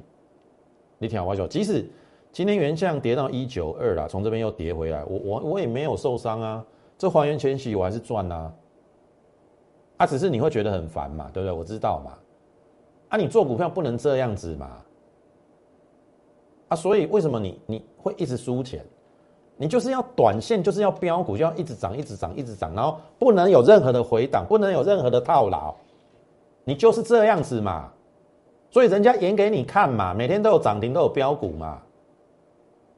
[0.97, 1.85] 你听我讲，即使
[2.31, 6.65] 今天原相跌到一九二了，从这边又跌回来，我我我也没有受伤啊，
[6.97, 8.53] 这还原全息我还是赚啊，
[9.97, 11.57] 啊，只是你会觉得很烦嘛，对不对？
[11.57, 12.11] 我知道嘛，
[13.09, 14.69] 啊，你做股票不能这样子嘛，
[16.69, 18.85] 啊，所以为什么你你会一直输钱？
[19.57, 25.71] 你就是要短线，就是要标股，就要一直涨，一直涨，一直涨，然后不能有任何的回档，不能有任何的套牢。
[26.63, 27.91] 你就是这样子嘛，
[28.71, 31.79] 所以人家演给你看嘛，每天都有涨停，都有标股嘛。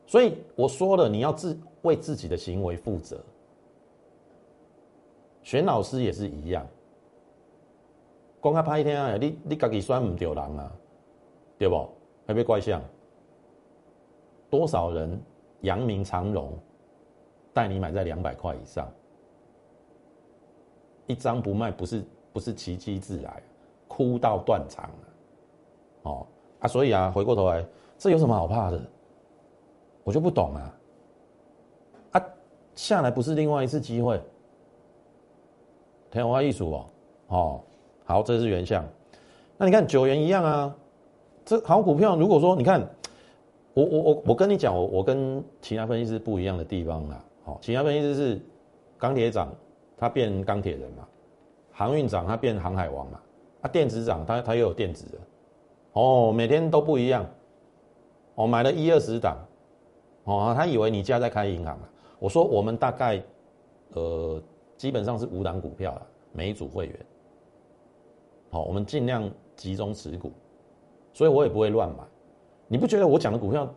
[0.06, 3.20] 所以我说了，你要自为自己的行为负责。
[5.42, 6.66] 选老师也是一样，
[8.42, 10.72] 讲较歹听啊，你你自己选唔对人啊，
[11.58, 11.90] 对不？
[12.28, 12.82] 还别怪相。
[14.50, 15.20] 多少人
[15.62, 16.54] 扬名长荣，
[17.52, 18.88] 带你买在两百块以上，
[21.08, 23.42] 一张不卖不是不是奇迹自来，
[23.88, 25.12] 哭到断肠了。
[26.04, 26.26] 哦
[26.60, 27.66] 啊，所以啊，回过头来，
[27.98, 28.80] 这有什么好怕的？
[30.04, 30.76] 我就不懂啊！
[32.12, 32.26] 啊，
[32.76, 34.22] 下来不是另外一次机会？
[36.12, 36.86] 天花艺术哦，
[37.28, 37.62] 哦，
[38.06, 38.86] 好，这是原相。
[39.58, 40.76] 那你看九元一样啊，
[41.46, 42.16] 这好股票。
[42.16, 42.82] 如果说你看，
[43.74, 47.24] 我我我我跟你讲，我我跟其他分析师不一样的地方啦。
[47.44, 48.42] 好，其他分析师是
[48.98, 49.52] 钢铁涨，
[49.98, 51.04] 他变钢铁人嘛；
[51.72, 53.18] 航运涨，他变航海王嘛；
[53.62, 55.06] 啊，电子涨，他他又有电子。
[55.93, 57.25] 哦，每天都不一样。
[58.36, 59.38] 哦，买了一二十档。
[60.25, 61.89] 哦，他以为你家在开银行啊？
[62.19, 63.21] 我说我们大概，
[63.93, 64.41] 呃，
[64.77, 66.01] 基本上是五档股票了，
[66.32, 66.99] 每一组会员。
[68.49, 70.32] 好，我们尽量集中持股，
[71.12, 72.03] 所以我也不会乱买。
[72.67, 73.67] 你不觉得我讲的股票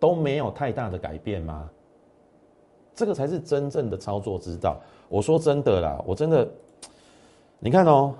[0.00, 1.70] 都没有太大的改变吗？
[2.94, 4.80] 这个才是真正的操作之道。
[5.08, 6.48] 我说真的啦，我真的，
[7.60, 8.14] 你看哦，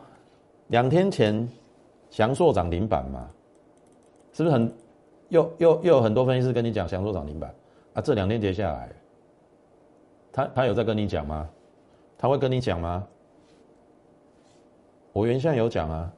[0.68, 1.48] 两天前
[2.16, 3.28] 翔硕涨停板嘛，
[4.32, 4.72] 是不是很？
[5.28, 7.54] 又又又有很多分析师跟你讲，想做涨停板
[7.92, 8.90] 啊，这两天跌下来，
[10.32, 11.46] 他他有在跟你讲吗？
[12.16, 13.06] 他会跟你讲吗？
[15.12, 16.10] 我原先有讲啊，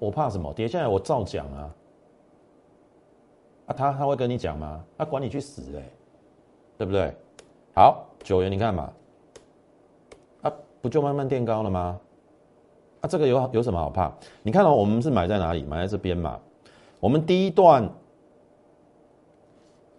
[0.00, 0.52] 我怕什么？
[0.52, 1.74] 跌下来我照讲啊，
[3.66, 4.84] 啊他他会跟你讲吗？
[4.98, 5.84] 他管你去死嘞，
[6.76, 7.14] 对不对？
[7.76, 8.92] 好，九元你看嘛，
[10.42, 10.52] 啊
[10.82, 12.00] 不就慢慢垫高了吗？
[13.04, 14.10] 啊这个有有什么好怕？
[14.42, 15.62] 你看到我们是买在哪里？
[15.64, 16.40] 买在这边嘛。
[17.00, 17.86] 我们第一段，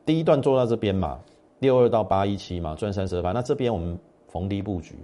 [0.03, 1.19] 第一段做到这边嘛，
[1.59, 3.31] 六二到八一七嘛，赚三十二八。
[3.31, 3.95] 那这边我们
[4.27, 4.95] 逢低布局，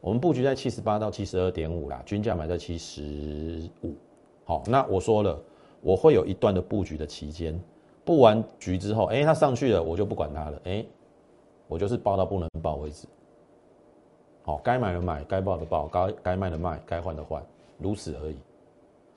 [0.00, 3.96] 我们布局在七十八到七十二点五啦，均价买在七十五。
[4.44, 5.36] 好，那我说了，
[5.80, 7.60] 我会有一段的布局的期间，
[8.04, 10.86] 布完局之后，哎，它上去了，我就不管它了，哎，
[11.66, 13.08] 我就是报到不能报为止。
[14.50, 17.40] 好，该买的买，该报的报，该该卖的卖，该换的换，
[17.78, 18.36] 如此而已。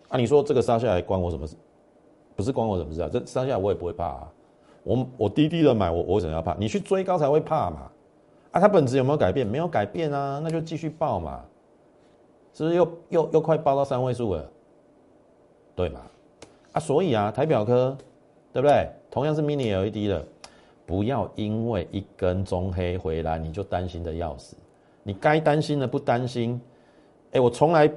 [0.10, 1.56] 啊，你说这个杀下来关我什么事？
[2.36, 3.10] 不是关我什么事啊？
[3.12, 4.32] 这杀下来我也不会怕啊。
[4.84, 6.54] 我我低低的买，我我怎么要怕？
[6.60, 7.90] 你去追高才会怕嘛。
[8.52, 9.48] 啊，它本质有没有改变？
[9.48, 11.44] 没有改变啊，那就继续报嘛。
[12.54, 14.48] 是不是又又又快报到三位数了？
[15.76, 16.02] 对嘛？
[16.74, 17.98] 啊，所以啊，台表科，
[18.52, 18.88] 对不对？
[19.10, 20.24] 同样是 mini LED 的，
[20.86, 24.56] 不要因为一根中黑回来你就担心的要死。
[25.04, 26.60] 你该担心的不担心。
[27.32, 27.92] 哎，我从来，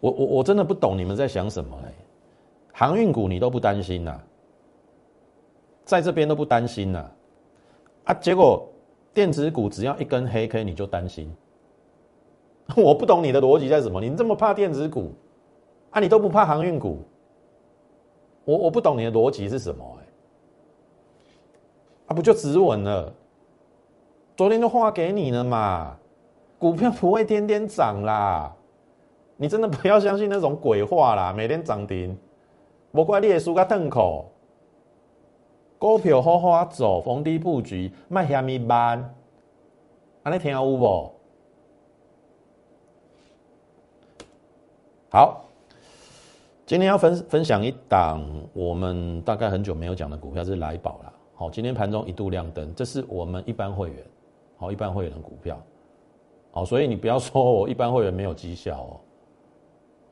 [0.00, 1.92] 我我我真的不懂你们在想什么哎。
[2.72, 4.20] 航运股你都不担心呐，
[5.84, 7.10] 在这边都不担心呐，
[8.04, 8.68] 啊，结果
[9.12, 11.28] 电子股只要一根黑 K 你就担心，
[12.76, 14.00] 我不懂你的逻辑在什么？
[14.00, 15.12] 你这么怕电子股，
[15.90, 17.02] 啊，你都不怕航运股，
[18.44, 19.98] 我我不懂你的逻辑是什么？
[20.00, 20.06] 哎，
[22.06, 23.12] 啊，不就止稳了？
[24.38, 25.96] 昨天都画给你了嘛，
[26.60, 28.54] 股票不会天天涨啦，
[29.36, 32.16] 你真的不要相信那种鬼话啦，每天涨停。
[32.92, 34.26] 无怪你会输个痛苦，
[35.76, 39.12] 股票好好做，逢低布局，卖遐咪慢，
[40.22, 41.12] 安尼听有无？
[45.10, 45.46] 好，
[46.64, 51.12] 今天要分分享一档我们大概很久没有讲的股票，是来宝了。
[51.34, 54.06] 好，今天盘中一度亮灯，这是我们一般会员，
[54.58, 55.58] 好，一般会员的股票，
[56.50, 59.00] 好，所以你不要说我一般会员没有绩效哦。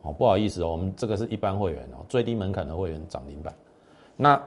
[0.03, 3.53] 哦，不好意思哦，我们这个是一般会员哦，最低门槛的会员涨停板。
[4.17, 4.41] 那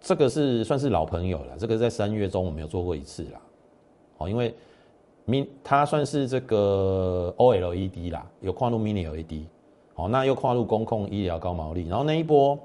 [0.00, 3.40] 这个是算是老朋友了，这个在三月中我们有做过一次啦。
[4.18, 4.54] 哦，因为
[5.24, 9.44] 明它算是这个 OLED 啦，有跨入 mini LED。
[9.96, 12.56] 哦，那又跨入公控医疗高毛利，然后那一波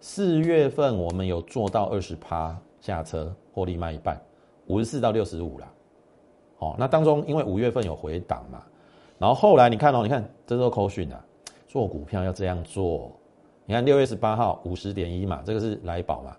[0.00, 4.20] 四月份我们有做到二十趴下车获利卖一半，
[4.66, 5.72] 五十四到六十五啦。
[6.62, 8.62] 哦，那当中因为五月份有回档嘛，
[9.18, 11.22] 然后后来你看哦，你看这是扣讯啊。
[11.66, 13.10] 做股票要这样做，
[13.64, 16.36] 你看六月十八号五十点一嘛，这个是来宝嘛。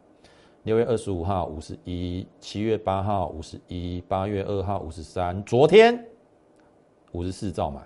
[0.62, 6.06] 六月二十五号五十一，七月八号五十一，八月二号五十三，昨天
[7.14, 7.82] 五十四兆嘛。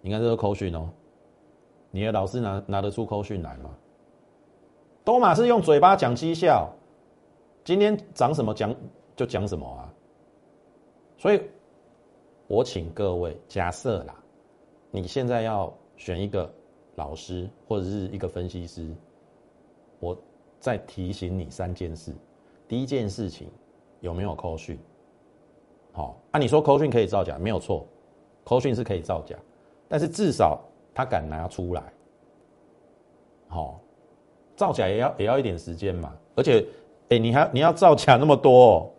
[0.00, 0.88] 你看这个扣讯哦，
[1.90, 3.68] 你的老师拿拿得出扣讯来吗？
[5.04, 6.70] 都马是用嘴巴讲绩效，
[7.62, 8.74] 今天涨什么讲
[9.14, 9.92] 就讲什么啊。
[11.18, 11.42] 所以，
[12.46, 14.14] 我请各位假设啦。
[14.90, 16.52] 你现在要选一个
[16.96, 18.88] 老师或者是一个分析师，
[20.00, 20.16] 我
[20.60, 22.12] 再提醒你三件事。
[22.68, 23.48] 第一件事情
[24.00, 24.78] 有没有扣讯？
[25.92, 27.86] 好，啊，你说扣讯可以造假，没有错，
[28.44, 29.36] 扣讯是可以造假，
[29.88, 30.60] 但是至少
[30.94, 31.82] 他敢拿出来。
[33.48, 33.80] 好，
[34.56, 36.66] 造假也要也要一点时间嘛，而且，
[37.10, 38.90] 哎，你还你要造假那么多，哦，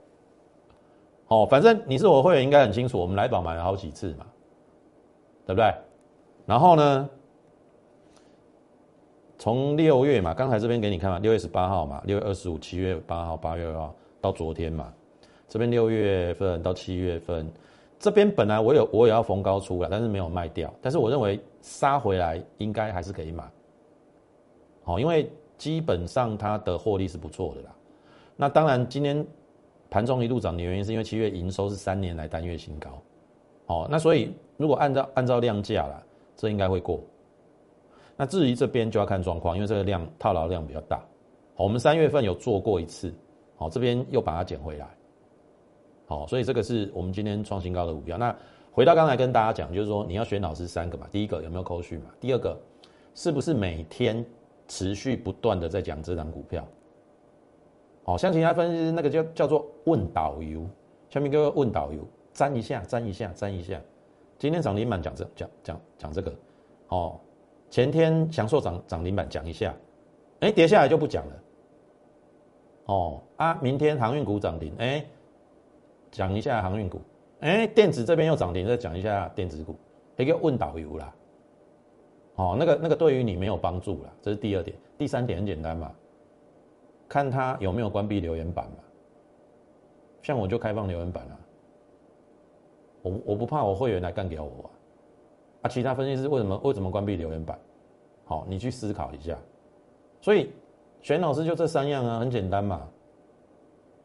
[1.33, 4.25] 哦，反正你是我会员，应该很清楚，我们来宝买了好几次嘛，
[5.47, 5.73] 对不对？
[6.45, 7.09] 然后呢，
[9.39, 14.93] 从六月嘛，刚才这边给你看嘛，六月十八号嘛，六月二十五、七月八号、八月二号到昨天嘛，
[15.47, 17.51] 这边六月份到七月份，
[17.97, 23.43] 这边本来我有我也要逢高出来，但是没有卖掉，但是我认为杀回来应该还是可以买。
[24.83, 27.73] 好，因为基本上它的获利是不错的啦。
[28.35, 29.25] 那当然，今天
[29.93, 32.89] 盘中一路涨的原因是因为七月营收是三年来单月新高。
[33.67, 36.01] 哦，那所以如果按照按照量价啦，
[36.35, 36.99] 这应该会过。
[38.17, 40.99] 那至于这边就要看状况，因为这个量套牢量比较大。
[41.55, 43.13] 我们三月份有做过一次，
[43.55, 44.87] 好，这边又把它捡回来。
[46.07, 48.17] 好，所以这个是我们今天创新高的股票。
[48.17, 48.35] 那
[48.71, 52.05] 回到刚才跟大家讲，就是说你要选老师三个嘛，第一个有没有扣序嘛？
[52.19, 52.59] 第二个
[53.13, 54.25] 是不是每天？
[54.65, 56.65] 持续不断的在讲这张股票，
[58.05, 60.65] 哦，像其他分析师那个叫叫做问导游，
[61.09, 61.99] 下面各位问导游，
[62.33, 63.79] 沾一下，沾一下，沾一下。
[64.37, 66.33] 今天涨停板讲这讲讲讲这个，
[66.89, 67.17] 哦，
[67.69, 69.73] 前天享受涨涨停板讲一下，
[70.41, 71.33] 哎，跌下来就不讲了，
[72.87, 75.05] 哦啊，明天航运股涨停，哎，
[76.11, 76.99] 讲一下航运股，
[77.39, 79.77] 哎，电子这边又涨停，再讲一下电子股，
[80.17, 81.15] 一个问导游啦。
[82.35, 84.75] 哦，那个那个对于你没有帮助了，这是第二点。
[84.97, 85.91] 第三点很简单嘛，
[87.07, 88.77] 看他有没有关闭留言板嘛。
[90.21, 91.35] 像我就开放留言板啊，
[93.01, 94.69] 我我不怕我会员来干掉我啊。
[95.63, 97.59] 啊，其他分析师为什么为什么关闭留言板？
[98.25, 99.37] 好，你去思考一下。
[100.21, 100.51] 所以
[101.01, 102.87] 选老师就这三样啊，很简单嘛。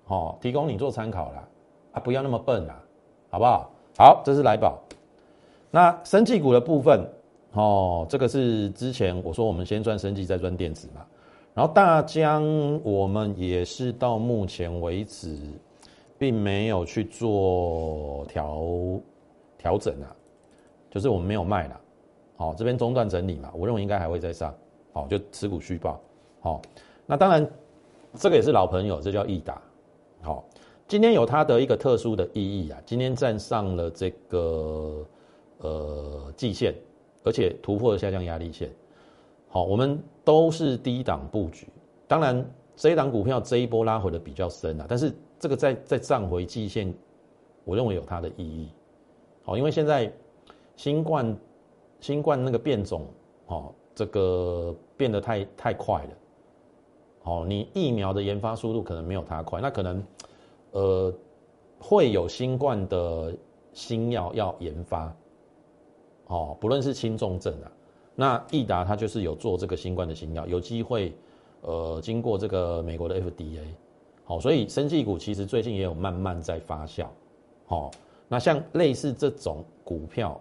[0.05, 1.49] 好，提供你做参考啦。
[1.93, 2.83] 啊，不要那么笨啦，
[3.31, 3.71] 好不好？
[3.97, 4.79] 好，这是来宝。
[5.71, 7.09] 那生技股的部分。
[7.53, 11.07] 哦，这个是之前我说我们先赚生技再赚电子嘛，
[11.59, 12.45] 然后大疆
[12.85, 15.37] 我们也是到目前为止，
[16.17, 18.63] 并没有去做调
[19.59, 20.07] 调整啊，
[20.89, 21.81] 就是我们没有卖了，
[22.37, 24.55] 好这边中断整理嘛，我认为应该还会再上，
[24.93, 26.01] 好就持股续报，
[26.39, 26.63] 好
[27.07, 27.45] 那当然
[28.15, 29.61] 这个也是老朋友，这叫易达，
[30.23, 30.45] 好
[30.87, 35.05] 今天有它的一个特殊的意义啊，今天站上了这个
[35.59, 36.73] 呃季线。
[37.25, 38.71] 而且突破了下降压力线，
[39.49, 41.67] 好，我们都是低档布局。
[42.07, 42.45] 当然，
[42.77, 46.93] 这一档股票这一波拉回的比较深啊，但是这个在在站回季线，
[47.65, 48.69] 我认为有它的意义。
[49.43, 50.13] 好，因为现在
[50.77, 51.35] 新冠
[51.99, 53.07] 新冠那个变种，
[53.47, 56.11] 哦，这个变得太太快了。
[57.23, 60.05] 好，你疫苗的研发速度可能没有它快，那可能
[60.73, 61.15] 呃
[61.79, 63.35] 会有新冠的
[63.73, 65.11] 新药要研发。
[66.27, 67.73] 哦，不论是轻重症啊，
[68.21, 71.13] 那益达它就是有做这个新冠的新药，有机会，
[71.61, 73.61] 呃，经过这个美国的 FDA，
[74.25, 77.07] 好，所以生技股其实最近也有慢慢在发酵，
[77.67, 77.93] 好，
[78.27, 80.41] 那像类似这种股票，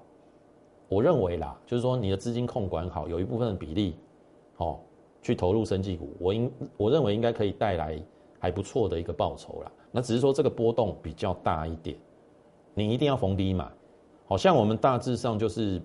[0.90, 3.96] 我认为啦，就是说你的资金控管好，有一部分的比例，
[4.58, 4.80] 哦，
[5.22, 8.02] 去投入生技股，我应我认为应该可以带来
[8.40, 9.72] 还不错的一个报酬啦。
[9.92, 11.96] 那只是说这个波动比较大一点，
[12.74, 13.72] 你一定要逢低嘛。
[14.26, 15.80] 好像我们大致上就是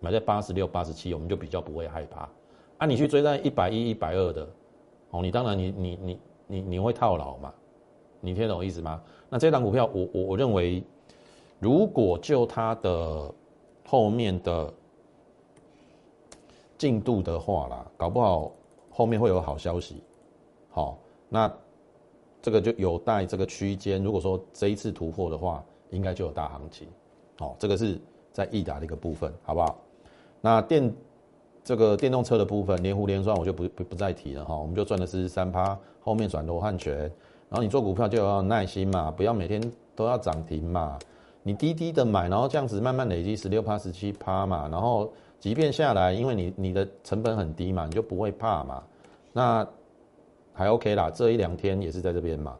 [0.00, 2.28] 买在八十六、八十七，我们就比较不会害怕。
[2.78, 4.48] 啊，你去追在一百一、一百二的，
[5.10, 7.52] 哦，你当然你你你你你会套牢嘛？
[8.20, 9.02] 你听懂我意思吗？
[9.28, 10.82] 那这档股票，我我我认为，
[11.58, 13.32] 如果就它的
[13.84, 14.72] 后面的
[16.76, 18.52] 进度的话啦，搞不好
[18.90, 20.02] 后面会有好消息。
[20.70, 21.52] 好，那
[22.40, 24.02] 这个就有待这个区间。
[24.02, 26.86] 如果说这一次突破的话，应该就有大行情。
[27.38, 28.00] 好，这个是
[28.32, 29.76] 在易达的一个部分，好不好？
[30.40, 30.94] 那电
[31.64, 36.98] 这个电动车的部分，连湖连双我就不不不再提了哈，我们就赚的是三趴，后面转罗汉拳。
[37.50, 39.60] 然后你做股票就要耐心嘛，不要每天
[39.94, 40.98] 都要涨停嘛，
[41.42, 45.10] 你低低的买，然后这样子慢慢累积十六趴、十七趴嘛，然后
[45.40, 48.82] 即便下来，因为你你的成本很低嘛，你就不会怕嘛，
[49.32, 49.66] 那
[50.52, 52.56] 还 OK 啦，这一两天也是在这边嘛，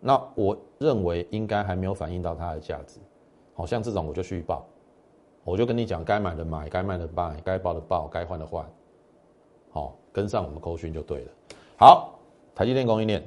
[0.00, 2.98] 那我认为应该还没有反映到它的价值。
[3.54, 4.66] 好像这种我就续报，
[5.44, 8.66] 我就跟你讲，该买的买，该卖的卖，该报的报，该换的换，
[9.70, 11.30] 好，跟上我们扣讯就对了。
[11.78, 12.18] 好，
[12.54, 13.22] 台积电供应链，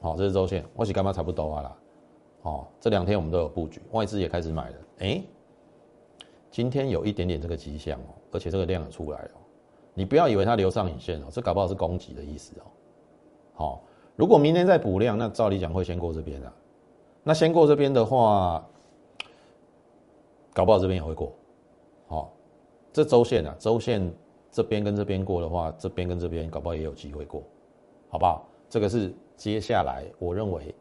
[0.00, 1.76] 好，这是周线，我是干嘛差不多啊啦？
[2.42, 4.76] 哦，这两天我们都有布局，外资也开始买了。
[4.98, 5.22] 哎，
[6.50, 9.30] 今天有一点点这个迹象哦，而且这个量也出来了。
[9.94, 12.64] 你不要以为它留上影线哦，这搞不好是攻击的意思哦。
[13.54, 13.82] 好，
[14.16, 16.52] 如果明天再补量，那照理讲会先过这边啊。
[17.22, 18.66] 那先过这边的话，
[20.52, 21.32] 搞不好这边也会过。
[22.08, 22.32] 好，
[22.92, 24.12] 这周线啊，周线
[24.50, 27.42] 这边跟这边过的话，这边跟这边搞不好也有机会过，
[28.08, 28.48] 好不好？
[28.68, 30.74] 这个是接下来我认为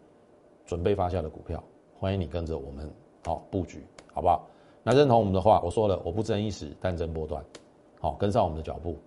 [0.66, 1.64] 准备发酵的股票，
[2.00, 2.92] 欢迎你跟着我们
[3.26, 4.48] 好布局，好不好？
[4.82, 7.44] 那认同我们的话，我说了，我不争一时，但争波段。
[8.00, 8.98] 好，跟上我们的脚步。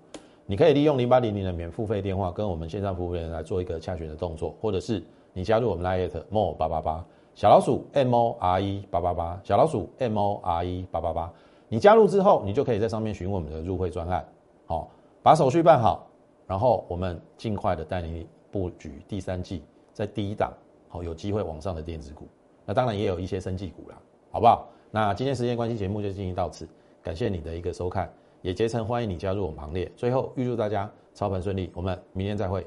[0.44, 5.02] 你可以利用零八零零的免付费电话跟我们线上服务员来做一个洽询的动作，或者是
[5.32, 11.32] 你加入我们 Line more 八八八小老鼠 M O R E 八八八小老鼠 M O R E 八八八。
[11.68, 14.22] 你加入之后，你就可以在上面询问我们的入会专案，
[14.66, 14.90] 好，
[15.22, 16.06] 把手续办好，
[16.46, 19.62] 然后我们尽快的带你布局第三季
[19.94, 20.52] 在第一档，
[20.88, 22.28] 好有机会往上的电子股。
[22.66, 23.96] 那当然也有一些生技股啦，
[24.30, 24.68] 好不好？
[24.90, 26.68] 那今天时间关系，节目就进行到此，
[27.02, 28.12] 感谢你的一个收看。
[28.42, 29.90] 也竭诚欢迎你加入我们行列。
[29.96, 32.66] 最后预祝大家操盘顺利，我们明天再会。